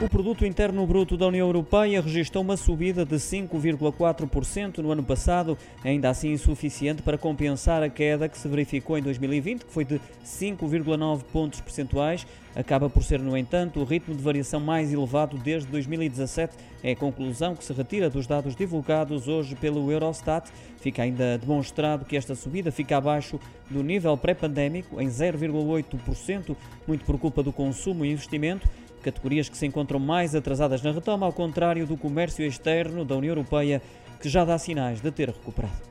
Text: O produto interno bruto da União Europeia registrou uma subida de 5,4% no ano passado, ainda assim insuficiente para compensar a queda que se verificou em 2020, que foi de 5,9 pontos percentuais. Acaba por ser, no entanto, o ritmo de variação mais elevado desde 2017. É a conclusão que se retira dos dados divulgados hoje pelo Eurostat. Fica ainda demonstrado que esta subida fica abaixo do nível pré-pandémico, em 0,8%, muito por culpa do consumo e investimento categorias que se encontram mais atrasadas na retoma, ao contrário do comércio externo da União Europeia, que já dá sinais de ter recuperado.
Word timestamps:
O 0.00 0.08
produto 0.08 0.46
interno 0.46 0.86
bruto 0.86 1.16
da 1.16 1.26
União 1.26 1.48
Europeia 1.48 2.00
registrou 2.00 2.44
uma 2.44 2.56
subida 2.56 3.04
de 3.04 3.16
5,4% 3.16 4.78
no 4.78 4.92
ano 4.92 5.02
passado, 5.02 5.58
ainda 5.82 6.08
assim 6.08 6.30
insuficiente 6.30 7.02
para 7.02 7.18
compensar 7.18 7.82
a 7.82 7.88
queda 7.88 8.28
que 8.28 8.38
se 8.38 8.46
verificou 8.46 8.96
em 8.96 9.02
2020, 9.02 9.64
que 9.64 9.72
foi 9.72 9.84
de 9.84 10.00
5,9 10.24 11.24
pontos 11.32 11.60
percentuais. 11.60 12.24
Acaba 12.54 12.88
por 12.88 13.02
ser, 13.02 13.18
no 13.18 13.36
entanto, 13.36 13.80
o 13.80 13.84
ritmo 13.84 14.14
de 14.14 14.22
variação 14.22 14.60
mais 14.60 14.92
elevado 14.92 15.36
desde 15.36 15.68
2017. 15.68 16.54
É 16.84 16.92
a 16.92 16.96
conclusão 16.96 17.56
que 17.56 17.64
se 17.64 17.72
retira 17.72 18.08
dos 18.08 18.24
dados 18.24 18.54
divulgados 18.54 19.26
hoje 19.26 19.56
pelo 19.56 19.90
Eurostat. 19.90 20.48
Fica 20.80 21.02
ainda 21.02 21.36
demonstrado 21.38 22.04
que 22.04 22.16
esta 22.16 22.36
subida 22.36 22.70
fica 22.70 22.96
abaixo 22.96 23.40
do 23.68 23.82
nível 23.82 24.16
pré-pandémico, 24.16 25.00
em 25.00 25.08
0,8%, 25.08 26.56
muito 26.86 27.04
por 27.04 27.18
culpa 27.18 27.42
do 27.42 27.52
consumo 27.52 28.04
e 28.04 28.12
investimento 28.12 28.68
categorias 28.98 29.48
que 29.48 29.56
se 29.56 29.66
encontram 29.66 29.98
mais 29.98 30.34
atrasadas 30.34 30.82
na 30.82 30.92
retoma, 30.92 31.26
ao 31.26 31.32
contrário 31.32 31.86
do 31.86 31.96
comércio 31.96 32.44
externo 32.44 33.04
da 33.04 33.16
União 33.16 33.32
Europeia, 33.32 33.80
que 34.20 34.28
já 34.28 34.44
dá 34.44 34.58
sinais 34.58 35.00
de 35.00 35.10
ter 35.10 35.28
recuperado. 35.28 35.87